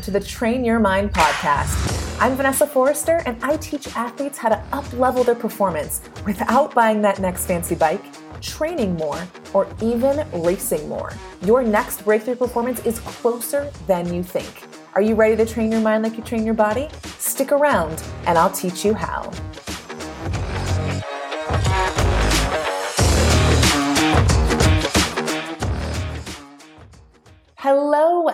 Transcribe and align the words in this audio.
Welcome 0.00 0.14
to 0.14 0.18
the 0.18 0.26
Train 0.26 0.64
Your 0.64 0.78
Mind 0.78 1.12
podcast. 1.12 2.18
I'm 2.22 2.34
Vanessa 2.34 2.66
Forrester, 2.66 3.20
and 3.26 3.36
I 3.44 3.58
teach 3.58 3.94
athletes 3.94 4.38
how 4.38 4.48
to 4.48 4.56
up 4.72 4.90
level 4.94 5.24
their 5.24 5.34
performance 5.34 6.00
without 6.24 6.74
buying 6.74 7.02
that 7.02 7.18
next 7.18 7.44
fancy 7.44 7.74
bike, 7.74 8.02
training 8.40 8.94
more, 8.94 9.22
or 9.52 9.68
even 9.82 10.26
racing 10.42 10.88
more. 10.88 11.12
Your 11.42 11.62
next 11.62 12.06
breakthrough 12.06 12.36
performance 12.36 12.80
is 12.86 12.98
closer 13.00 13.70
than 13.86 14.10
you 14.14 14.22
think. 14.22 14.62
Are 14.94 15.02
you 15.02 15.14
ready 15.14 15.36
to 15.36 15.44
train 15.44 15.70
your 15.70 15.82
mind 15.82 16.02
like 16.02 16.16
you 16.16 16.24
train 16.24 16.46
your 16.46 16.54
body? 16.54 16.88
Stick 17.18 17.52
around, 17.52 18.02
and 18.24 18.38
I'll 18.38 18.52
teach 18.52 18.86
you 18.86 18.94
how. 18.94 19.30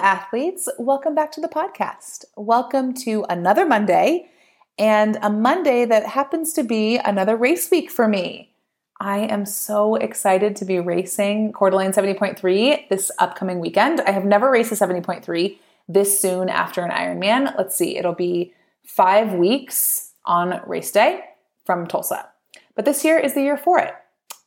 Athletes. 0.07 0.69
Welcome 0.79 1.17
back 1.17 1.33
to 1.33 1.41
the 1.41 1.49
podcast. 1.49 2.27
Welcome 2.37 2.95
to 2.95 3.27
another 3.29 3.67
Monday 3.67 4.31
and 4.79 5.19
a 5.21 5.29
Monday 5.29 5.85
that 5.85 6.07
happens 6.07 6.53
to 6.53 6.63
be 6.63 6.97
another 6.97 7.37
race 7.37 7.69
week 7.73 7.91
for 7.91 8.07
me. 8.07 8.53
I 9.01 9.19
am 9.19 9.45
so 9.45 9.97
excited 9.97 10.55
to 10.57 10.65
be 10.65 10.79
racing 10.79 11.53
Coeur 11.55 11.71
d'Alene 11.71 11.91
70.3 11.91 12.89
this 12.89 13.11
upcoming 13.19 13.59
weekend. 13.59 14.01
I 14.01 14.13
have 14.13 14.25
never 14.25 14.49
raced 14.49 14.71
a 14.71 14.77
70.3 14.77 15.59
this 15.89 16.21
soon 16.21 16.51
after 16.51 16.85
an 16.85 16.93
Ironman. 16.93 17.59
Let's 17.59 17.75
see, 17.75 17.97
it'll 17.97 18.15
be 18.15 18.55
five 18.85 19.33
weeks 19.33 20.13
on 20.25 20.61
race 20.69 20.93
day 20.93 21.25
from 21.65 21.89
Tulsa. 21.89 22.29
But 22.77 22.85
this 22.85 23.05
year 23.05 23.19
is 23.19 23.35
the 23.35 23.43
year 23.43 23.57
for 23.57 23.81
it. 23.81 23.93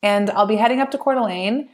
And 0.01 0.29
I'll 0.29 0.47
be 0.47 0.55
heading 0.55 0.79
up 0.79 0.91
to 0.91 0.97
Coeur 0.97 1.15
d'Alene 1.15 1.67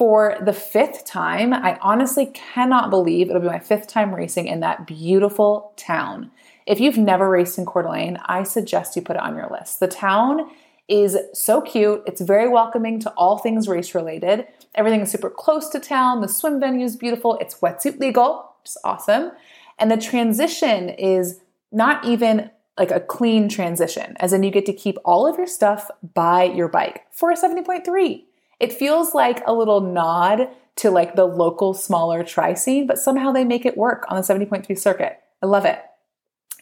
for 0.00 0.34
the 0.40 0.54
fifth 0.54 1.04
time. 1.04 1.52
I 1.52 1.78
honestly 1.82 2.24
cannot 2.32 2.88
believe 2.88 3.28
it'll 3.28 3.42
be 3.42 3.48
my 3.48 3.58
fifth 3.58 3.86
time 3.86 4.14
racing 4.14 4.46
in 4.46 4.60
that 4.60 4.86
beautiful 4.86 5.74
town. 5.76 6.30
If 6.64 6.80
you've 6.80 6.96
never 6.96 7.28
raced 7.28 7.58
in 7.58 7.66
Coeur 7.66 7.82
d'Alene, 7.82 8.18
I 8.24 8.44
suggest 8.44 8.96
you 8.96 9.02
put 9.02 9.16
it 9.16 9.22
on 9.22 9.36
your 9.36 9.50
list. 9.50 9.78
The 9.78 9.88
town 9.88 10.50
is 10.88 11.18
so 11.34 11.60
cute. 11.60 12.02
It's 12.06 12.22
very 12.22 12.48
welcoming 12.48 12.98
to 13.00 13.10
all 13.10 13.36
things 13.36 13.68
race 13.68 13.94
related. 13.94 14.46
Everything 14.74 15.02
is 15.02 15.10
super 15.10 15.28
close 15.28 15.68
to 15.68 15.78
town. 15.78 16.22
The 16.22 16.28
swim 16.28 16.60
venue 16.60 16.86
is 16.86 16.96
beautiful. 16.96 17.36
It's 17.38 17.56
wetsuit 17.56 18.00
legal, 18.00 18.54
which 18.62 18.70
is 18.70 18.78
awesome. 18.82 19.32
And 19.78 19.90
the 19.90 19.98
transition 19.98 20.88
is 20.88 21.40
not 21.72 22.06
even 22.06 22.50
like 22.78 22.90
a 22.90 23.00
clean 23.00 23.50
transition, 23.50 24.16
as 24.18 24.32
in 24.32 24.44
you 24.44 24.50
get 24.50 24.64
to 24.64 24.72
keep 24.72 24.96
all 25.04 25.26
of 25.26 25.36
your 25.36 25.46
stuff 25.46 25.90
by 26.14 26.44
your 26.44 26.68
bike 26.68 27.02
for 27.10 27.30
a 27.30 27.36
70.3. 27.36 28.24
It 28.60 28.72
feels 28.72 29.14
like 29.14 29.42
a 29.46 29.54
little 29.54 29.80
nod 29.80 30.48
to 30.76 30.90
like 30.90 31.16
the 31.16 31.24
local 31.24 31.74
smaller 31.74 32.22
tri 32.22 32.54
scene, 32.54 32.86
but 32.86 32.98
somehow 32.98 33.32
they 33.32 33.44
make 33.44 33.66
it 33.66 33.76
work 33.76 34.04
on 34.08 34.16
the 34.16 34.22
70.3 34.22 34.78
circuit. 34.78 35.18
I 35.42 35.46
love 35.46 35.64
it. 35.64 35.80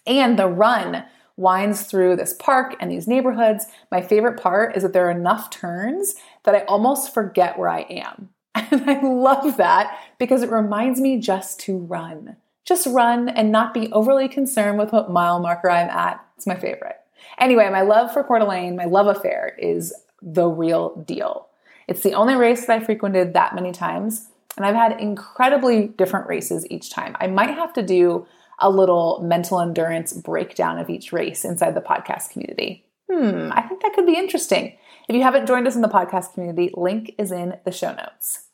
And 0.07 0.39
the 0.39 0.47
run 0.47 1.05
winds 1.37 1.83
through 1.83 2.17
this 2.17 2.35
park 2.35 2.75
and 2.81 2.91
these 2.91 3.07
neighborhoods. 3.07 3.67
My 3.93 4.01
favorite 4.01 4.41
part 4.41 4.77
is 4.77 4.83
that 4.83 4.93
there 4.93 5.07
are 5.07 5.11
enough 5.11 5.51
turns 5.51 6.15
that 6.45 6.55
I 6.55 6.61
almost 6.65 7.15
forget 7.15 7.59
where 7.59 7.69
I 7.69 7.81
am. 7.83 8.31
And 8.71 8.91
I 8.91 9.01
love 9.01 9.57
that 9.57 9.99
because 10.19 10.43
it 10.43 10.51
reminds 10.51 11.01
me 11.01 11.19
just 11.19 11.61
to 11.61 11.79
run. 11.79 12.37
Just 12.65 12.87
run 12.87 13.29
and 13.29 13.51
not 13.51 13.73
be 13.73 13.91
overly 13.93 14.29
concerned 14.29 14.79
with 14.79 14.93
what 14.93 15.11
mile 15.11 15.41
marker 15.41 15.71
I'm 15.71 15.89
at. 15.89 16.23
It's 16.37 16.47
my 16.47 16.57
favorite. 16.57 16.97
Anyway, 17.39 17.69
my 17.71 17.81
love 17.81 18.13
for 18.13 18.23
Coeur 18.25 18.41
d'Alene, 18.41 18.77
my 18.77 18.85
love 18.85 19.07
affair 19.07 19.57
is 19.59 19.95
the 20.21 20.49
real 20.49 20.97
deal. 20.97 21.49
It's 21.89 22.03
the 22.03 22.14
only 22.14 22.34
race 22.34 22.67
that 22.67 22.81
I 22.81 22.84
frequented 22.84 23.33
that 23.33 23.55
many 23.55 23.72
times, 23.72 24.28
and 24.56 24.67
I've 24.67 24.74
had 24.74 25.01
incredibly 25.01 25.89
different 25.89 26.29
races 26.29 26.67
each 26.70 26.90
time. 26.90 27.17
I 27.18 27.27
might 27.27 27.51
have 27.51 27.73
to 27.73 27.83
do 27.83 28.27
a 28.61 28.68
little 28.68 29.20
mental 29.23 29.58
endurance 29.61 30.13
breakdown 30.13 30.79
of 30.79 30.90
each 30.90 31.13
race 31.13 31.45
inside 31.45 31.74
the 31.74 31.80
podcast 31.80 32.30
community. 32.30 32.85
Hmm, 33.11 33.51
I 33.52 33.63
think 33.63 33.83
that 33.83 33.95
could 33.95 34.05
be 34.05 34.18
interesting. 34.18 34.77
If 35.08 35.17
you 35.17 35.23
haven't 35.23 35.46
joined 35.46 35.67
us 35.67 35.77
in 35.77 35.80
the 35.80 35.89
podcast 35.89 36.35
community, 36.35 36.70
link 36.74 37.14
is 37.17 37.33
in 37.33 37.57
the 37.64 37.73
show 37.73 37.95
notes. 37.95 38.45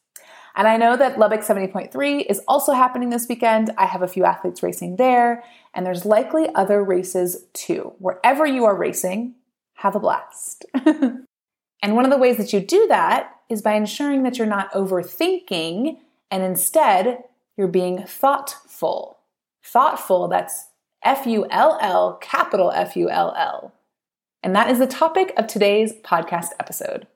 And 0.55 0.69
I 0.69 0.77
know 0.77 0.97
that 0.97 1.19
Lubbock 1.19 1.41
70.3 1.41 2.27
is 2.31 2.41
also 2.47 2.73
happening 2.73 3.11
this 3.11 3.27
weekend. 3.29 3.73
I 3.77 3.87
have 3.87 4.03
a 4.03 4.09
few 4.09 4.25
athletes 4.25 4.63
racing 4.63 4.97
there, 4.97 5.43
and 5.75 5.85
there's 5.85 6.05
likely 6.05 6.49
other 6.55 6.85
races 6.85 7.47
too. 7.53 7.95
Wherever 7.99 8.47
you 8.47 8.65
are 8.65 8.77
racing, 8.77 9.35
have 9.75 9.97
a 9.97 10.01
blast. 10.01 10.65
And 11.85 11.95
one 11.95 12.07
of 12.07 12.11
the 12.11 12.17
ways 12.17 12.39
that 12.39 12.55
you 12.55 12.61
do 12.61 12.87
that 12.89 13.31
is 13.51 13.61
by 13.61 13.75
ensuring 13.75 14.23
that 14.23 14.39
you're 14.39 14.47
not 14.47 14.73
overthinking 14.73 15.99
and 16.31 16.43
instead 16.43 17.25
you're 17.59 17.69
being 17.69 18.05
thoughtful. 18.07 19.19
Thoughtful, 19.63 20.29
that's 20.29 20.69
F 21.05 21.27
U 21.27 21.47
L 21.51 21.77
L, 21.83 22.19
capital 22.23 22.73
F 22.73 22.97
U 22.97 23.11
L 23.11 23.35
L. 23.37 23.75
And 24.43 24.57
that 24.57 24.71
is 24.71 24.79
the 24.79 24.87
topic 24.87 25.35
of 25.37 25.47
today's 25.47 25.93
podcast 25.93 26.53
episode. 26.59 27.07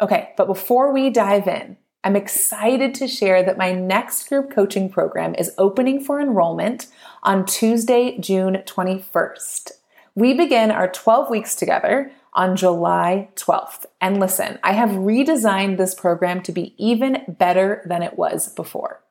Okay, 0.00 0.30
but 0.36 0.48
before 0.48 0.92
we 0.92 1.08
dive 1.08 1.46
in, 1.46 1.76
I'm 2.02 2.16
excited 2.16 2.96
to 2.96 3.06
share 3.06 3.44
that 3.44 3.56
my 3.56 3.70
next 3.70 4.28
group 4.28 4.50
coaching 4.50 4.90
program 4.90 5.36
is 5.36 5.54
opening 5.58 6.02
for 6.02 6.20
enrollment 6.20 6.88
on 7.22 7.46
Tuesday, 7.46 8.18
June 8.18 8.64
21st. 8.66 9.70
We 10.16 10.34
begin 10.34 10.72
our 10.72 10.90
12 10.90 11.30
weeks 11.30 11.54
together 11.54 12.10
on 12.32 12.56
July 12.56 13.28
12th. 13.36 13.84
And 14.00 14.18
listen, 14.18 14.58
I 14.62 14.72
have 14.72 14.90
redesigned 14.90 15.76
this 15.76 15.94
program 15.94 16.42
to 16.42 16.52
be 16.52 16.74
even 16.78 17.24
better 17.28 17.82
than 17.86 18.02
it 18.02 18.16
was 18.16 18.48
before. 18.48 19.02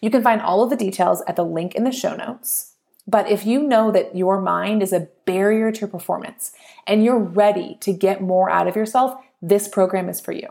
You 0.00 0.10
can 0.10 0.22
find 0.22 0.40
all 0.40 0.62
of 0.62 0.70
the 0.70 0.76
details 0.76 1.22
at 1.26 1.36
the 1.36 1.44
link 1.44 1.74
in 1.74 1.84
the 1.84 1.92
show 1.92 2.14
notes. 2.14 2.72
But 3.06 3.30
if 3.30 3.46
you 3.46 3.62
know 3.62 3.90
that 3.92 4.16
your 4.16 4.40
mind 4.40 4.82
is 4.82 4.92
a 4.92 5.08
barrier 5.24 5.70
to 5.72 5.86
performance 5.86 6.52
and 6.86 7.04
you're 7.04 7.18
ready 7.18 7.76
to 7.80 7.92
get 7.92 8.20
more 8.20 8.50
out 8.50 8.66
of 8.66 8.76
yourself, 8.76 9.20
this 9.40 9.68
program 9.68 10.08
is 10.08 10.20
for 10.20 10.32
you. 10.32 10.48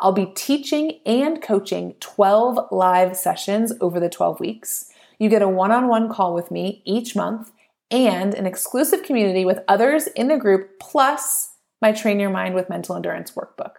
I'll 0.00 0.12
be 0.12 0.32
teaching 0.34 1.00
and 1.06 1.40
coaching 1.40 1.94
12 2.00 2.72
live 2.72 3.16
sessions 3.16 3.72
over 3.80 4.00
the 4.00 4.08
12 4.08 4.40
weeks. 4.40 4.90
You 5.18 5.28
get 5.28 5.42
a 5.42 5.48
one 5.48 5.70
on 5.70 5.86
one 5.86 6.12
call 6.12 6.34
with 6.34 6.50
me 6.50 6.82
each 6.84 7.14
month 7.14 7.52
and 7.90 8.34
an 8.34 8.46
exclusive 8.46 9.04
community 9.04 9.44
with 9.44 9.60
others 9.68 10.08
in 10.08 10.28
the 10.28 10.38
group, 10.38 10.80
plus 10.80 11.51
my 11.82 11.92
Train 11.92 12.20
Your 12.20 12.30
Mind 12.30 12.54
with 12.54 12.70
Mental 12.70 12.94
Endurance 12.94 13.32
workbook. 13.32 13.72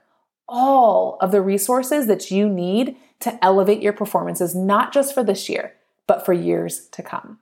All 0.48 1.18
of 1.22 1.32
the 1.32 1.42
resources 1.42 2.06
that 2.08 2.30
you 2.30 2.50
need 2.50 2.98
to 3.22 3.44
elevate 3.44 3.82
your 3.82 3.94
performances, 3.94 4.54
not 4.54 4.94
just 4.94 5.14
for 5.14 5.24
this 5.24 5.48
year, 5.48 5.74
but 6.06 6.26
for 6.26 6.34
years 6.34 6.88
to 6.90 7.02
come. 7.02 7.40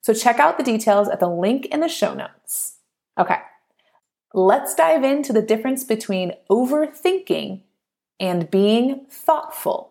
So 0.00 0.14
check 0.14 0.38
out 0.38 0.56
the 0.56 0.62
details 0.62 1.08
at 1.08 1.18
the 1.18 1.28
link 1.28 1.66
in 1.66 1.80
the 1.80 1.88
show 1.88 2.14
notes. 2.14 2.76
Okay, 3.18 3.38
let's 4.32 4.74
dive 4.74 5.02
into 5.02 5.32
the 5.32 5.42
difference 5.42 5.82
between 5.82 6.32
overthinking 6.48 7.62
and 8.20 8.50
being 8.50 9.06
thoughtful. 9.10 9.90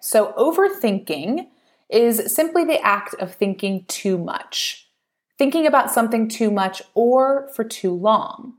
So, 0.00 0.32
overthinking 0.36 1.48
is 1.88 2.34
simply 2.34 2.64
the 2.64 2.80
act 2.80 3.14
of 3.14 3.34
thinking 3.34 3.84
too 3.88 4.18
much, 4.18 4.88
thinking 5.38 5.66
about 5.66 5.90
something 5.90 6.28
too 6.28 6.50
much 6.50 6.82
or 6.94 7.48
for 7.54 7.64
too 7.64 7.92
long 7.92 8.54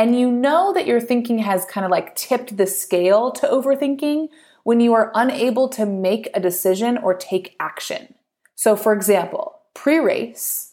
and 0.00 0.18
you 0.18 0.32
know 0.32 0.72
that 0.72 0.86
your 0.86 0.98
thinking 0.98 1.40
has 1.40 1.66
kind 1.66 1.84
of 1.84 1.90
like 1.90 2.16
tipped 2.16 2.56
the 2.56 2.66
scale 2.66 3.30
to 3.32 3.46
overthinking 3.46 4.28
when 4.62 4.80
you 4.80 4.94
are 4.94 5.12
unable 5.14 5.68
to 5.68 5.84
make 5.84 6.30
a 6.32 6.40
decision 6.40 6.96
or 6.96 7.12
take 7.12 7.54
action. 7.60 8.14
So, 8.54 8.76
for 8.76 8.94
example, 8.94 9.60
pre 9.74 9.98
race, 9.98 10.72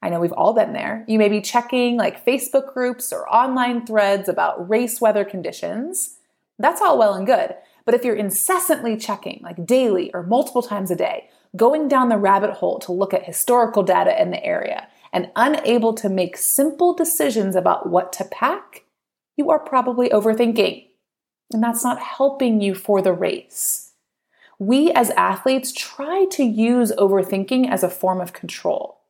I 0.00 0.10
know 0.10 0.20
we've 0.20 0.30
all 0.30 0.52
been 0.52 0.74
there. 0.74 1.04
You 1.08 1.18
may 1.18 1.28
be 1.28 1.40
checking 1.40 1.96
like 1.96 2.24
Facebook 2.24 2.72
groups 2.72 3.12
or 3.12 3.28
online 3.28 3.84
threads 3.84 4.28
about 4.28 4.70
race 4.70 5.00
weather 5.00 5.24
conditions. 5.24 6.18
That's 6.56 6.80
all 6.80 6.96
well 6.96 7.14
and 7.14 7.26
good. 7.26 7.56
But 7.84 7.96
if 7.96 8.04
you're 8.04 8.14
incessantly 8.14 8.96
checking, 8.96 9.40
like 9.42 9.66
daily 9.66 10.14
or 10.14 10.22
multiple 10.22 10.62
times 10.62 10.92
a 10.92 10.96
day, 10.96 11.28
going 11.56 11.88
down 11.88 12.10
the 12.10 12.16
rabbit 12.16 12.52
hole 12.52 12.78
to 12.78 12.92
look 12.92 13.12
at 13.12 13.24
historical 13.24 13.82
data 13.82 14.22
in 14.22 14.30
the 14.30 14.44
area, 14.44 14.86
and 15.12 15.30
unable 15.36 15.92
to 15.94 16.08
make 16.08 16.36
simple 16.36 16.94
decisions 16.94 17.54
about 17.54 17.88
what 17.88 18.12
to 18.14 18.24
pack, 18.24 18.84
you 19.36 19.50
are 19.50 19.58
probably 19.58 20.08
overthinking. 20.08 20.86
And 21.52 21.62
that's 21.62 21.84
not 21.84 22.00
helping 22.00 22.60
you 22.60 22.74
for 22.74 23.02
the 23.02 23.12
race. 23.12 23.92
We 24.58 24.90
as 24.92 25.10
athletes 25.10 25.72
try 25.72 26.26
to 26.30 26.44
use 26.44 26.92
overthinking 26.92 27.68
as 27.68 27.82
a 27.82 27.90
form 27.90 28.20
of 28.20 28.32
control. 28.32 29.00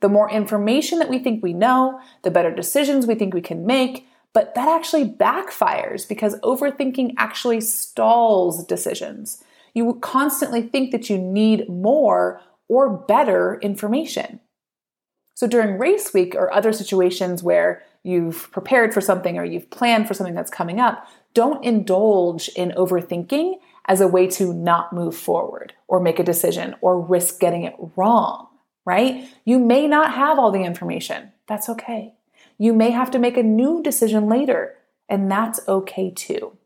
The 0.00 0.08
more 0.08 0.30
information 0.30 0.98
that 0.98 1.10
we 1.10 1.18
think 1.18 1.42
we 1.42 1.52
know, 1.52 2.00
the 2.22 2.30
better 2.30 2.54
decisions 2.54 3.06
we 3.06 3.14
think 3.14 3.34
we 3.34 3.40
can 3.40 3.66
make, 3.66 4.06
but 4.32 4.54
that 4.54 4.68
actually 4.68 5.08
backfires 5.08 6.08
because 6.08 6.38
overthinking 6.40 7.14
actually 7.16 7.60
stalls 7.60 8.64
decisions. 8.64 9.42
You 9.74 9.94
constantly 10.00 10.62
think 10.62 10.92
that 10.92 11.10
you 11.10 11.18
need 11.18 11.68
more 11.68 12.40
or 12.68 12.88
better 12.88 13.58
information. 13.60 14.40
So 15.34 15.46
during 15.46 15.78
race 15.78 16.14
week 16.14 16.34
or 16.34 16.52
other 16.52 16.72
situations 16.72 17.42
where 17.42 17.82
you've 18.04 18.50
prepared 18.52 18.94
for 18.94 19.00
something 19.00 19.36
or 19.36 19.44
you've 19.44 19.70
planned 19.70 20.06
for 20.06 20.14
something 20.14 20.34
that's 20.34 20.50
coming 20.50 20.78
up, 20.78 21.08
don't 21.34 21.64
indulge 21.64 22.48
in 22.50 22.70
overthinking 22.72 23.56
as 23.86 24.00
a 24.00 24.08
way 24.08 24.26
to 24.28 24.54
not 24.54 24.92
move 24.92 25.16
forward 25.16 25.74
or 25.88 26.00
make 26.00 26.18
a 26.18 26.24
decision 26.24 26.74
or 26.80 27.00
risk 27.00 27.40
getting 27.40 27.64
it 27.64 27.74
wrong. 27.96 28.46
right? 28.84 29.28
You 29.44 29.58
may 29.58 29.88
not 29.88 30.14
have 30.14 30.38
all 30.38 30.50
the 30.50 30.62
information. 30.62 31.32
That's 31.46 31.68
okay. 31.68 32.14
You 32.58 32.72
may 32.72 32.90
have 32.90 33.10
to 33.12 33.18
make 33.18 33.36
a 33.36 33.42
new 33.42 33.82
decision 33.82 34.28
later, 34.28 34.76
and 35.08 35.30
that's 35.30 35.60
okay 35.66 36.10
too. 36.10 36.56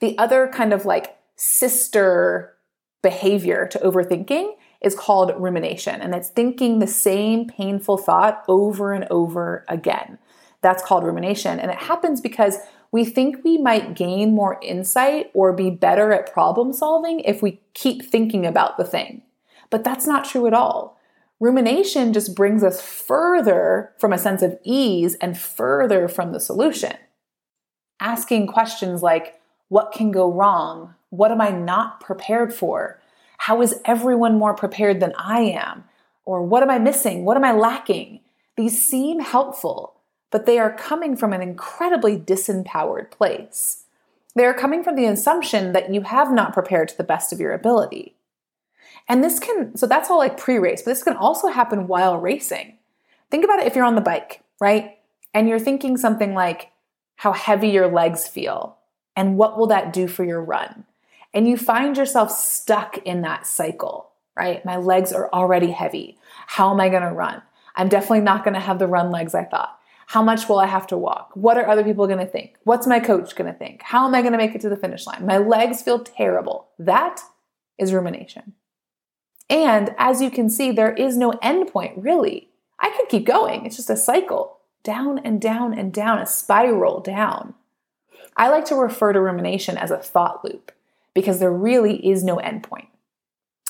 The 0.00 0.16
other 0.18 0.48
kind 0.48 0.72
of 0.72 0.84
like 0.84 1.16
sister 1.36 2.54
behavior 3.02 3.66
to 3.68 3.78
overthinking 3.78 4.54
is 4.80 4.94
called 4.94 5.32
rumination, 5.36 6.00
and 6.00 6.14
it's 6.14 6.30
thinking 6.30 6.78
the 6.78 6.86
same 6.86 7.46
painful 7.46 7.98
thought 7.98 8.44
over 8.48 8.92
and 8.92 9.06
over 9.10 9.64
again. 9.68 10.18
That's 10.60 10.82
called 10.82 11.04
rumination, 11.04 11.58
and 11.58 11.70
it 11.70 11.78
happens 11.78 12.20
because 12.20 12.58
we 12.90 13.04
think 13.04 13.44
we 13.44 13.58
might 13.58 13.94
gain 13.94 14.34
more 14.34 14.58
insight 14.62 15.30
or 15.34 15.52
be 15.52 15.70
better 15.70 16.12
at 16.12 16.32
problem 16.32 16.72
solving 16.72 17.20
if 17.20 17.42
we 17.42 17.60
keep 17.74 18.02
thinking 18.02 18.46
about 18.46 18.76
the 18.76 18.84
thing. 18.84 19.22
But 19.70 19.84
that's 19.84 20.06
not 20.06 20.24
true 20.24 20.46
at 20.46 20.54
all. 20.54 20.98
Rumination 21.40 22.12
just 22.12 22.34
brings 22.34 22.64
us 22.64 22.80
further 22.80 23.92
from 23.98 24.12
a 24.12 24.18
sense 24.18 24.42
of 24.42 24.58
ease 24.64 25.14
and 25.16 25.38
further 25.38 26.08
from 26.08 26.32
the 26.32 26.40
solution. 26.40 26.94
Asking 28.00 28.46
questions 28.46 29.02
like, 29.02 29.40
what 29.68 29.92
can 29.92 30.10
go 30.10 30.32
wrong? 30.32 30.94
What 31.10 31.30
am 31.30 31.40
I 31.40 31.50
not 31.50 32.00
prepared 32.00 32.54
for? 32.54 33.00
How 33.48 33.62
is 33.62 33.80
everyone 33.86 34.36
more 34.36 34.52
prepared 34.52 35.00
than 35.00 35.14
I 35.16 35.40
am? 35.40 35.84
Or 36.26 36.42
what 36.42 36.62
am 36.62 36.68
I 36.68 36.78
missing? 36.78 37.24
What 37.24 37.38
am 37.38 37.44
I 37.44 37.52
lacking? 37.52 38.20
These 38.58 38.86
seem 38.86 39.20
helpful, 39.20 39.94
but 40.30 40.44
they 40.44 40.58
are 40.58 40.70
coming 40.70 41.16
from 41.16 41.32
an 41.32 41.40
incredibly 41.40 42.18
disempowered 42.18 43.10
place. 43.10 43.84
They 44.34 44.44
are 44.44 44.52
coming 44.52 44.84
from 44.84 44.96
the 44.96 45.06
assumption 45.06 45.72
that 45.72 45.94
you 45.94 46.02
have 46.02 46.30
not 46.30 46.52
prepared 46.52 46.88
to 46.88 46.96
the 46.98 47.04
best 47.04 47.32
of 47.32 47.40
your 47.40 47.54
ability. 47.54 48.16
And 49.08 49.24
this 49.24 49.38
can, 49.38 49.74
so 49.78 49.86
that's 49.86 50.10
all 50.10 50.18
like 50.18 50.36
pre 50.36 50.58
race, 50.58 50.82
but 50.82 50.90
this 50.90 51.02
can 51.02 51.16
also 51.16 51.48
happen 51.48 51.86
while 51.86 52.18
racing. 52.18 52.76
Think 53.30 53.44
about 53.44 53.60
it 53.60 53.66
if 53.66 53.74
you're 53.74 53.86
on 53.86 53.94
the 53.94 54.02
bike, 54.02 54.42
right? 54.60 54.98
And 55.32 55.48
you're 55.48 55.58
thinking 55.58 55.96
something 55.96 56.34
like 56.34 56.70
how 57.16 57.32
heavy 57.32 57.68
your 57.68 57.90
legs 57.90 58.28
feel 58.28 58.76
and 59.16 59.38
what 59.38 59.56
will 59.56 59.68
that 59.68 59.94
do 59.94 60.06
for 60.06 60.22
your 60.22 60.42
run? 60.42 60.84
And 61.34 61.46
you 61.46 61.56
find 61.56 61.96
yourself 61.96 62.30
stuck 62.30 62.98
in 62.98 63.20
that 63.22 63.46
cycle, 63.46 64.10
right? 64.36 64.64
My 64.64 64.76
legs 64.76 65.12
are 65.12 65.30
already 65.32 65.70
heavy. 65.70 66.18
How 66.46 66.72
am 66.72 66.80
I 66.80 66.88
going 66.88 67.02
to 67.02 67.12
run? 67.12 67.42
I'm 67.76 67.88
definitely 67.88 68.20
not 68.20 68.44
going 68.44 68.54
to 68.54 68.60
have 68.60 68.78
the 68.78 68.86
run 68.86 69.10
legs 69.10 69.34
I 69.34 69.44
thought. 69.44 69.78
How 70.06 70.22
much 70.22 70.48
will 70.48 70.58
I 70.58 70.66
have 70.66 70.86
to 70.86 70.96
walk? 70.96 71.32
What 71.34 71.58
are 71.58 71.68
other 71.68 71.84
people 71.84 72.06
going 72.06 72.18
to 72.18 72.26
think? 72.26 72.56
What's 72.64 72.86
my 72.86 72.98
coach 72.98 73.36
going 73.36 73.52
to 73.52 73.58
think? 73.58 73.82
How 73.82 74.06
am 74.06 74.14
I 74.14 74.22
going 74.22 74.32
to 74.32 74.38
make 74.38 74.54
it 74.54 74.62
to 74.62 74.70
the 74.70 74.76
finish 74.76 75.06
line? 75.06 75.26
My 75.26 75.36
legs 75.36 75.82
feel 75.82 75.98
terrible. 75.98 76.68
That 76.78 77.20
is 77.76 77.92
rumination. 77.92 78.54
And 79.50 79.94
as 79.98 80.22
you 80.22 80.30
can 80.30 80.48
see, 80.48 80.72
there 80.72 80.94
is 80.94 81.16
no 81.16 81.32
end 81.42 81.68
point, 81.68 81.98
really. 81.98 82.48
I 82.80 82.90
could 82.90 83.08
keep 83.08 83.26
going. 83.26 83.66
It's 83.66 83.76
just 83.76 83.90
a 83.90 83.96
cycle 83.96 84.58
down 84.82 85.18
and 85.18 85.40
down 85.40 85.78
and 85.78 85.92
down, 85.92 86.18
a 86.18 86.26
spiral 86.26 87.00
down. 87.00 87.54
I 88.36 88.48
like 88.48 88.64
to 88.66 88.76
refer 88.76 89.12
to 89.12 89.20
rumination 89.20 89.76
as 89.76 89.90
a 89.90 89.98
thought 89.98 90.42
loop 90.44 90.72
because 91.18 91.40
there 91.40 91.52
really 91.52 91.96
is 92.08 92.22
no 92.22 92.36
endpoint. 92.36 92.86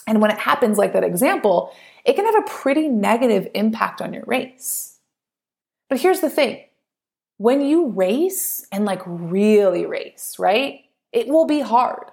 And 0.07 0.21
when 0.21 0.31
it 0.31 0.39
happens 0.39 0.77
like 0.77 0.93
that 0.93 1.03
example, 1.03 1.75
it 2.05 2.15
can 2.15 2.27
have 2.27 2.43
a 2.43 2.47
pretty 2.47 2.89
negative 2.89 3.49
impact 3.55 4.03
on 4.03 4.13
your 4.13 4.25
race. 4.27 4.99
But 5.89 5.99
here's 5.99 6.21
the 6.21 6.29
thing 6.29 6.63
when 7.39 7.63
you 7.63 7.89
race 7.89 8.67
and 8.71 8.85
like 8.85 9.01
really 9.07 9.87
race, 9.87 10.37
right? 10.39 10.81
It 11.11 11.29
will 11.29 11.47
be 11.47 11.61
hard. 11.61 12.11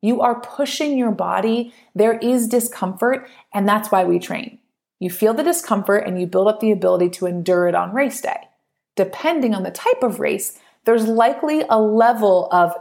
You 0.00 0.22
are 0.22 0.40
pushing 0.40 0.96
your 0.96 1.10
body. 1.10 1.74
There 1.94 2.16
is 2.16 2.48
discomfort, 2.48 3.28
and 3.52 3.68
that's 3.68 3.90
why 3.90 4.04
we 4.04 4.18
train. 4.18 4.58
You 4.98 5.10
feel 5.10 5.34
the 5.34 5.42
discomfort 5.42 6.06
and 6.06 6.18
you 6.18 6.26
build 6.26 6.48
up 6.48 6.60
the 6.60 6.72
ability 6.72 7.10
to 7.10 7.26
endure 7.26 7.68
it 7.68 7.74
on 7.74 7.92
race 7.92 8.22
day. 8.22 8.48
Depending 8.96 9.54
on 9.54 9.62
the 9.62 9.70
type 9.70 10.02
of 10.02 10.20
race, 10.20 10.58
there's 10.86 11.06
likely 11.06 11.64
a 11.68 11.78
level 11.78 12.48
of 12.50 12.72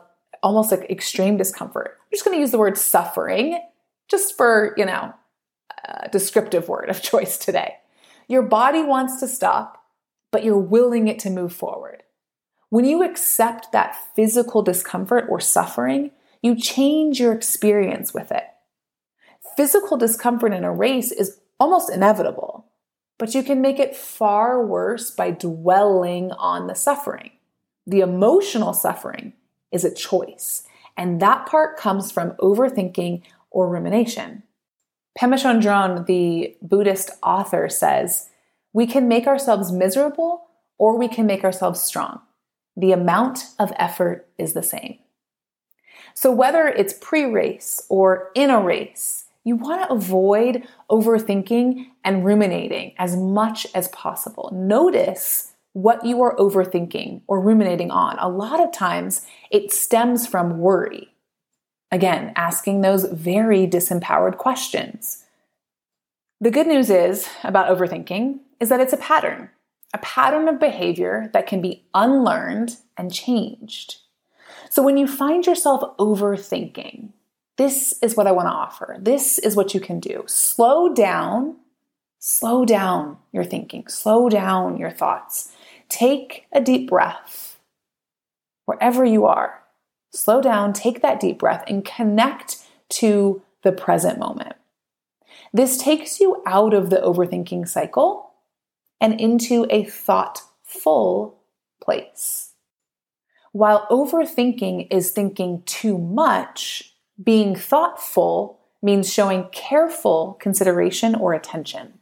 almost 0.43 0.71
like 0.71 0.89
extreme 0.89 1.37
discomfort. 1.37 1.97
I'm 1.99 2.07
just 2.11 2.25
going 2.25 2.35
to 2.35 2.41
use 2.41 2.51
the 2.51 2.57
word 2.57 2.77
suffering 2.77 3.59
just 4.07 4.35
for, 4.35 4.73
you 4.77 4.85
know, 4.85 5.13
a 5.85 6.09
descriptive 6.09 6.67
word 6.67 6.89
of 6.89 7.01
choice 7.01 7.37
today. 7.37 7.75
Your 8.27 8.43
body 8.43 8.83
wants 8.83 9.19
to 9.19 9.27
stop, 9.27 9.83
but 10.31 10.43
you're 10.43 10.57
willing 10.57 11.07
it 11.07 11.19
to 11.19 11.29
move 11.29 11.53
forward. 11.53 12.03
When 12.69 12.85
you 12.85 13.03
accept 13.03 13.71
that 13.71 13.97
physical 14.15 14.61
discomfort 14.61 15.25
or 15.29 15.39
suffering, 15.39 16.11
you 16.41 16.55
change 16.55 17.19
your 17.19 17.33
experience 17.33 18.13
with 18.13 18.31
it. 18.31 18.43
Physical 19.57 19.97
discomfort 19.97 20.53
in 20.53 20.63
a 20.63 20.71
race 20.71 21.11
is 21.11 21.39
almost 21.59 21.91
inevitable, 21.91 22.67
but 23.17 23.33
you 23.33 23.43
can 23.43 23.61
make 23.61 23.79
it 23.79 23.95
far 23.95 24.63
worse 24.65 25.11
by 25.11 25.31
dwelling 25.31 26.31
on 26.33 26.67
the 26.67 26.75
suffering. 26.75 27.31
The 27.87 28.01
emotional 28.01 28.73
suffering 28.73 29.33
is 29.71 29.83
a 29.83 29.93
choice, 29.93 30.63
and 30.97 31.21
that 31.21 31.45
part 31.45 31.77
comes 31.77 32.11
from 32.11 32.31
overthinking 32.31 33.21
or 33.51 33.69
rumination. 33.69 34.43
Pema 35.19 35.35
Chodron, 35.35 36.05
the 36.05 36.55
Buddhist 36.61 37.11
author, 37.23 37.67
says, 37.67 38.29
We 38.73 38.87
can 38.87 39.07
make 39.07 39.27
ourselves 39.27 39.71
miserable 39.71 40.45
or 40.77 40.97
we 40.97 41.07
can 41.07 41.25
make 41.25 41.43
ourselves 41.43 41.81
strong. 41.81 42.21
The 42.77 42.93
amount 42.93 43.45
of 43.59 43.73
effort 43.75 44.27
is 44.37 44.53
the 44.53 44.63
same. 44.63 44.99
So, 46.13 46.31
whether 46.31 46.67
it's 46.67 46.93
pre 46.93 47.25
race 47.25 47.81
or 47.89 48.31
in 48.35 48.49
a 48.49 48.61
race, 48.61 49.25
you 49.43 49.55
want 49.55 49.81
to 49.83 49.93
avoid 49.93 50.67
overthinking 50.89 51.87
and 52.03 52.25
ruminating 52.25 52.93
as 52.97 53.15
much 53.15 53.67
as 53.73 53.87
possible. 53.89 54.49
Notice 54.53 55.53
what 55.73 56.05
you 56.05 56.21
are 56.21 56.35
overthinking 56.35 57.21
or 57.27 57.39
ruminating 57.39 57.91
on. 57.91 58.17
A 58.19 58.29
lot 58.29 58.59
of 58.59 58.71
times 58.71 59.25
it 59.51 59.71
stems 59.71 60.25
from 60.27 60.59
worry. 60.59 61.13
Again, 61.91 62.33
asking 62.35 62.81
those 62.81 63.05
very 63.05 63.67
disempowered 63.67 64.37
questions. 64.37 65.25
The 66.41 66.51
good 66.51 66.67
news 66.67 66.89
is 66.89 67.27
about 67.43 67.75
overthinking 67.75 68.39
is 68.59 68.69
that 68.69 68.79
it's 68.79 68.93
a 68.93 68.97
pattern, 68.97 69.49
a 69.93 69.97
pattern 69.99 70.47
of 70.47 70.59
behavior 70.59 71.29
that 71.33 71.47
can 71.47 71.61
be 71.61 71.83
unlearned 71.93 72.77
and 72.97 73.13
changed. 73.13 73.97
So 74.69 74.83
when 74.83 74.97
you 74.97 75.07
find 75.07 75.45
yourself 75.45 75.97
overthinking, 75.97 77.09
this 77.57 77.97
is 78.01 78.15
what 78.15 78.27
I 78.27 78.31
want 78.31 78.47
to 78.47 78.53
offer. 78.53 78.97
This 78.99 79.37
is 79.39 79.55
what 79.55 79.73
you 79.73 79.81
can 79.81 79.99
do. 79.99 80.23
Slow 80.27 80.93
down, 80.93 81.57
slow 82.19 82.65
down 82.65 83.17
your 83.31 83.43
thinking, 83.43 83.87
slow 83.87 84.29
down 84.29 84.77
your 84.77 84.91
thoughts. 84.91 85.51
Take 85.87 86.45
a 86.51 86.61
deep 86.61 86.89
breath 86.89 87.59
wherever 88.65 89.03
you 89.03 89.25
are. 89.25 89.63
Slow 90.11 90.41
down, 90.41 90.73
take 90.73 91.01
that 91.01 91.19
deep 91.19 91.39
breath, 91.39 91.63
and 91.67 91.85
connect 91.85 92.57
to 92.89 93.41
the 93.63 93.71
present 93.71 94.19
moment. 94.19 94.53
This 95.53 95.77
takes 95.77 96.19
you 96.19 96.43
out 96.45 96.73
of 96.73 96.89
the 96.89 96.97
overthinking 96.97 97.67
cycle 97.67 98.31
and 99.01 99.19
into 99.19 99.65
a 99.69 99.83
thoughtful 99.85 101.39
place. 101.81 102.53
While 103.51 103.87
overthinking 103.89 104.87
is 104.91 105.11
thinking 105.11 105.63
too 105.65 105.97
much, 105.97 106.93
being 107.21 107.55
thoughtful 107.55 108.59
means 108.81 109.11
showing 109.11 109.47
careful 109.51 110.37
consideration 110.39 111.15
or 111.15 111.33
attention. 111.33 111.98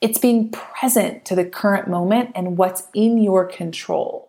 It's 0.00 0.18
being 0.18 0.50
present 0.50 1.24
to 1.24 1.34
the 1.34 1.44
current 1.44 1.88
moment 1.88 2.30
and 2.36 2.56
what's 2.56 2.84
in 2.94 3.18
your 3.18 3.44
control. 3.44 4.28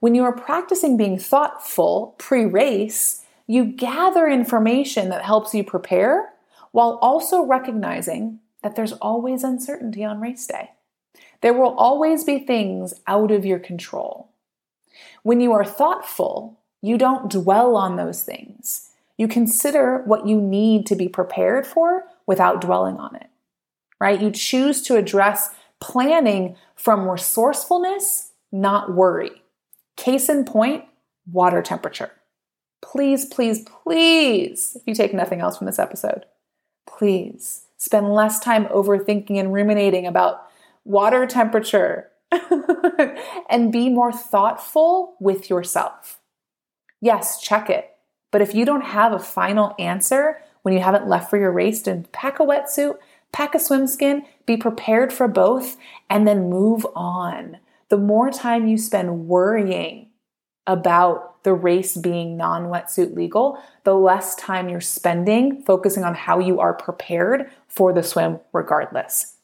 When 0.00 0.14
you 0.16 0.24
are 0.24 0.32
practicing 0.32 0.96
being 0.96 1.18
thoughtful 1.18 2.16
pre 2.18 2.44
race, 2.44 3.24
you 3.46 3.64
gather 3.64 4.26
information 4.26 5.08
that 5.10 5.22
helps 5.22 5.54
you 5.54 5.62
prepare 5.62 6.32
while 6.72 6.98
also 7.00 7.44
recognizing 7.44 8.40
that 8.62 8.74
there's 8.74 8.92
always 8.94 9.44
uncertainty 9.44 10.02
on 10.04 10.20
race 10.20 10.46
day. 10.46 10.72
There 11.42 11.54
will 11.54 11.76
always 11.76 12.24
be 12.24 12.40
things 12.40 12.94
out 13.06 13.30
of 13.30 13.46
your 13.46 13.60
control. 13.60 14.30
When 15.22 15.40
you 15.40 15.52
are 15.52 15.64
thoughtful, 15.64 16.58
you 16.82 16.98
don't 16.98 17.30
dwell 17.30 17.76
on 17.76 17.94
those 17.94 18.22
things. 18.22 18.90
You 19.16 19.28
consider 19.28 20.02
what 20.06 20.26
you 20.26 20.40
need 20.40 20.86
to 20.86 20.96
be 20.96 21.08
prepared 21.08 21.66
for 21.66 22.04
without 22.26 22.60
dwelling 22.60 22.96
on 22.96 23.14
it 23.14 23.28
right? 24.00 24.20
You 24.20 24.30
choose 24.30 24.82
to 24.82 24.96
address 24.96 25.50
planning 25.80 26.56
from 26.74 27.08
resourcefulness, 27.08 28.32
not 28.52 28.94
worry. 28.94 29.42
Case 29.96 30.28
in 30.28 30.44
point, 30.44 30.84
water 31.30 31.62
temperature. 31.62 32.12
Please, 32.82 33.24
please, 33.24 33.64
please, 33.64 34.76
if 34.76 34.82
you 34.86 34.94
take 34.94 35.14
nothing 35.14 35.40
else 35.40 35.58
from 35.58 35.66
this 35.66 35.78
episode, 35.78 36.24
please 36.86 37.64
spend 37.78 38.12
less 38.12 38.38
time 38.38 38.66
overthinking 38.66 39.38
and 39.38 39.52
ruminating 39.52 40.06
about 40.06 40.46
water 40.84 41.26
temperature 41.26 42.10
and 43.50 43.72
be 43.72 43.88
more 43.88 44.12
thoughtful 44.12 45.16
with 45.20 45.50
yourself. 45.50 46.20
Yes, 47.00 47.40
check 47.40 47.68
it. 47.70 47.90
But 48.30 48.42
if 48.42 48.54
you 48.54 48.64
don't 48.64 48.82
have 48.82 49.12
a 49.12 49.18
final 49.18 49.74
answer 49.78 50.38
when 50.62 50.74
you 50.74 50.80
haven't 50.80 51.08
left 51.08 51.30
for 51.30 51.38
your 51.38 51.52
race, 51.52 51.82
then 51.82 52.06
pack 52.12 52.40
a 52.40 52.42
wetsuit, 52.42 52.96
Pack 53.32 53.54
a 53.54 53.58
swim 53.58 53.86
skin, 53.86 54.24
be 54.46 54.56
prepared 54.56 55.12
for 55.12 55.28
both, 55.28 55.76
and 56.08 56.26
then 56.26 56.50
move 56.50 56.86
on. 56.94 57.58
The 57.88 57.98
more 57.98 58.30
time 58.30 58.66
you 58.66 58.78
spend 58.78 59.26
worrying 59.26 60.08
about 60.66 61.44
the 61.44 61.54
race 61.54 61.96
being 61.96 62.36
non 62.36 62.64
wetsuit 62.64 63.14
legal, 63.14 63.62
the 63.84 63.94
less 63.94 64.34
time 64.34 64.68
you're 64.68 64.80
spending 64.80 65.62
focusing 65.62 66.02
on 66.02 66.14
how 66.14 66.40
you 66.40 66.58
are 66.58 66.74
prepared 66.74 67.50
for 67.68 67.92
the 67.92 68.02
swim 68.02 68.40
regardless. 68.52 69.36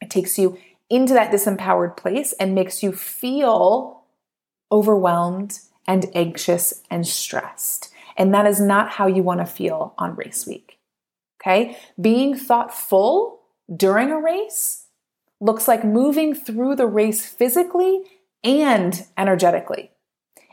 It 0.00 0.10
takes 0.10 0.38
you 0.38 0.58
into 0.90 1.14
that 1.14 1.32
disempowered 1.32 1.96
place 1.96 2.32
and 2.34 2.54
makes 2.54 2.82
you 2.82 2.92
feel 2.92 4.02
overwhelmed 4.70 5.60
and 5.86 6.06
anxious 6.14 6.82
and 6.90 7.06
stressed. 7.06 7.92
And 8.16 8.34
that 8.34 8.46
is 8.46 8.60
not 8.60 8.90
how 8.90 9.06
you 9.06 9.22
want 9.22 9.40
to 9.40 9.46
feel 9.46 9.94
on 9.96 10.16
race 10.16 10.46
week. 10.46 10.77
Okay? 11.40 11.76
Being 12.00 12.36
thoughtful 12.36 13.40
during 13.74 14.10
a 14.10 14.20
race 14.20 14.86
looks 15.40 15.68
like 15.68 15.84
moving 15.84 16.34
through 16.34 16.76
the 16.76 16.86
race 16.86 17.26
physically 17.26 18.02
and 18.42 19.06
energetically. 19.16 19.90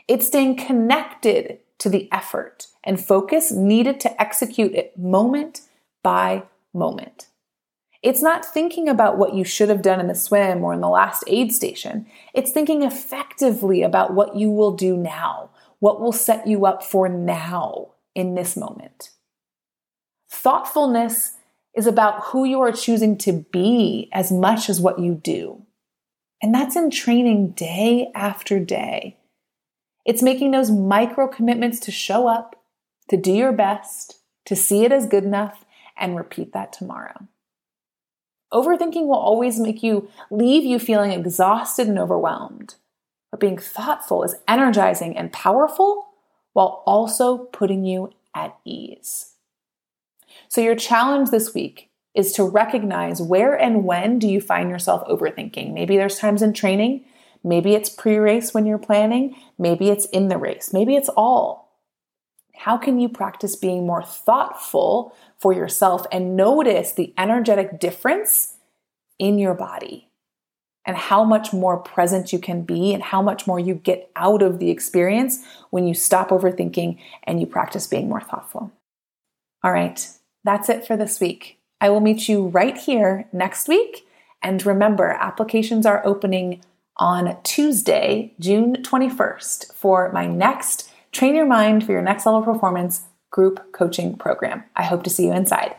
It's 0.08 0.26
staying 0.26 0.56
connected 0.56 1.58
to 1.78 1.88
the 1.88 2.10
effort 2.12 2.68
and 2.84 3.00
focus 3.00 3.50
needed 3.50 4.00
to 4.00 4.22
execute 4.22 4.74
it 4.74 4.96
moment 4.96 5.62
by 6.02 6.44
moment. 6.72 7.28
It's 8.02 8.22
not 8.22 8.44
thinking 8.44 8.88
about 8.88 9.18
what 9.18 9.34
you 9.34 9.42
should 9.42 9.68
have 9.68 9.82
done 9.82 9.98
in 9.98 10.06
the 10.06 10.14
swim 10.14 10.62
or 10.62 10.72
in 10.72 10.80
the 10.80 10.88
last 10.88 11.24
aid 11.26 11.52
station. 11.52 12.06
It's 12.34 12.52
thinking 12.52 12.82
effectively 12.82 13.82
about 13.82 14.14
what 14.14 14.36
you 14.36 14.50
will 14.50 14.72
do 14.76 14.96
now, 14.96 15.50
what 15.80 16.00
will 16.00 16.12
set 16.12 16.46
you 16.46 16.66
up 16.66 16.84
for 16.84 17.08
now 17.08 17.88
in 18.14 18.36
this 18.36 18.56
moment. 18.56 19.10
Thoughtfulness 20.36 21.32
is 21.74 21.86
about 21.86 22.24
who 22.24 22.44
you 22.44 22.60
are 22.60 22.70
choosing 22.70 23.16
to 23.18 23.32
be 23.50 24.10
as 24.12 24.30
much 24.30 24.68
as 24.68 24.80
what 24.80 24.98
you 24.98 25.14
do. 25.14 25.62
And 26.42 26.54
that's 26.54 26.76
in 26.76 26.90
training 26.90 27.52
day 27.52 28.10
after 28.14 28.60
day. 28.60 29.16
It's 30.04 30.22
making 30.22 30.50
those 30.50 30.70
micro 30.70 31.26
commitments 31.26 31.80
to 31.80 31.90
show 31.90 32.28
up, 32.28 32.54
to 33.08 33.16
do 33.16 33.32
your 33.32 33.50
best, 33.50 34.20
to 34.44 34.54
see 34.54 34.84
it 34.84 34.92
as 34.92 35.06
good 35.06 35.24
enough, 35.24 35.64
and 35.96 36.16
repeat 36.16 36.52
that 36.52 36.72
tomorrow. 36.72 37.26
Overthinking 38.52 39.06
will 39.06 39.14
always 39.14 39.58
make 39.58 39.82
you 39.82 40.10
leave 40.30 40.64
you 40.64 40.78
feeling 40.78 41.12
exhausted 41.12 41.88
and 41.88 41.98
overwhelmed. 41.98 42.74
But 43.30 43.40
being 43.40 43.58
thoughtful 43.58 44.22
is 44.22 44.36
energizing 44.46 45.16
and 45.16 45.32
powerful 45.32 46.08
while 46.52 46.82
also 46.86 47.38
putting 47.38 47.86
you 47.86 48.12
at 48.34 48.56
ease. 48.66 49.32
So, 50.48 50.60
your 50.60 50.76
challenge 50.76 51.30
this 51.30 51.54
week 51.54 51.90
is 52.14 52.32
to 52.32 52.44
recognize 52.44 53.20
where 53.20 53.54
and 53.54 53.84
when 53.84 54.18
do 54.18 54.26
you 54.26 54.40
find 54.40 54.70
yourself 54.70 55.06
overthinking. 55.06 55.74
Maybe 55.74 55.96
there's 55.96 56.18
times 56.18 56.40
in 56.40 56.54
training 56.54 57.04
Maybe 57.46 57.74
it's 57.76 57.88
pre 57.88 58.16
race 58.16 58.52
when 58.52 58.66
you're 58.66 58.76
planning. 58.76 59.36
Maybe 59.56 59.88
it's 59.88 60.06
in 60.06 60.26
the 60.26 60.36
race. 60.36 60.72
Maybe 60.72 60.96
it's 60.96 61.08
all. 61.10 61.70
How 62.56 62.76
can 62.76 62.98
you 62.98 63.08
practice 63.08 63.54
being 63.54 63.86
more 63.86 64.02
thoughtful 64.02 65.14
for 65.38 65.52
yourself 65.52 66.06
and 66.10 66.36
notice 66.36 66.92
the 66.92 67.14
energetic 67.16 67.78
difference 67.78 68.54
in 69.20 69.38
your 69.38 69.54
body 69.54 70.08
and 70.84 70.96
how 70.96 71.22
much 71.22 71.52
more 71.52 71.76
present 71.76 72.32
you 72.32 72.40
can 72.40 72.62
be 72.62 72.92
and 72.92 73.02
how 73.02 73.22
much 73.22 73.46
more 73.46 73.60
you 73.60 73.74
get 73.74 74.10
out 74.16 74.42
of 74.42 74.58
the 74.58 74.70
experience 74.70 75.44
when 75.70 75.86
you 75.86 75.94
stop 75.94 76.30
overthinking 76.30 76.98
and 77.24 77.40
you 77.40 77.46
practice 77.46 77.86
being 77.86 78.08
more 78.08 78.20
thoughtful? 78.20 78.72
All 79.66 79.72
right, 79.72 80.08
that's 80.44 80.68
it 80.68 80.86
for 80.86 80.96
this 80.96 81.18
week. 81.18 81.58
I 81.80 81.90
will 81.90 81.98
meet 81.98 82.28
you 82.28 82.46
right 82.46 82.78
here 82.78 83.28
next 83.32 83.66
week. 83.66 84.06
And 84.40 84.64
remember, 84.64 85.08
applications 85.08 85.84
are 85.84 86.06
opening 86.06 86.62
on 86.98 87.36
Tuesday, 87.42 88.32
June 88.38 88.76
21st, 88.76 89.74
for 89.74 90.12
my 90.12 90.28
next 90.28 90.88
Train 91.10 91.34
Your 91.34 91.46
Mind 91.46 91.84
for 91.84 91.90
Your 91.90 92.00
Next 92.00 92.26
Level 92.26 92.42
Performance 92.42 93.06
group 93.32 93.72
coaching 93.72 94.16
program. 94.16 94.62
I 94.76 94.84
hope 94.84 95.02
to 95.02 95.10
see 95.10 95.24
you 95.24 95.32
inside. 95.32 95.74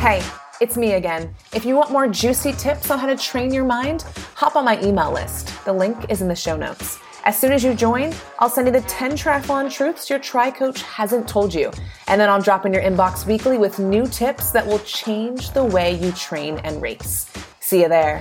Hey, 0.00 0.22
it's 0.58 0.78
me 0.78 0.94
again. 0.94 1.34
If 1.52 1.66
you 1.66 1.76
want 1.76 1.90
more 1.90 2.08
juicy 2.08 2.52
tips 2.52 2.90
on 2.90 2.98
how 2.98 3.08
to 3.08 3.16
train 3.18 3.52
your 3.52 3.66
mind, 3.66 4.06
hop 4.36 4.56
on 4.56 4.64
my 4.64 4.82
email 4.82 5.12
list. 5.12 5.62
The 5.66 5.72
link 5.74 6.06
is 6.08 6.22
in 6.22 6.28
the 6.28 6.34
show 6.34 6.56
notes. 6.56 6.98
As 7.24 7.38
soon 7.38 7.52
as 7.52 7.62
you 7.62 7.72
join, 7.72 8.12
I'll 8.40 8.48
send 8.48 8.66
you 8.66 8.72
the 8.72 8.80
10 8.82 9.12
triathlon 9.12 9.70
truths 9.72 10.10
your 10.10 10.18
tri 10.18 10.50
coach 10.50 10.82
hasn't 10.82 11.28
told 11.28 11.54
you. 11.54 11.70
And 12.08 12.20
then 12.20 12.28
I'll 12.28 12.42
drop 12.42 12.66
in 12.66 12.72
your 12.72 12.82
inbox 12.82 13.26
weekly 13.26 13.58
with 13.58 13.78
new 13.78 14.06
tips 14.06 14.50
that 14.50 14.66
will 14.66 14.80
change 14.80 15.52
the 15.52 15.64
way 15.64 15.94
you 15.94 16.10
train 16.12 16.58
and 16.64 16.82
race. 16.82 17.30
See 17.60 17.82
you 17.82 17.88
there. 17.88 18.20